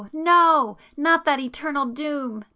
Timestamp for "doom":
1.85-2.43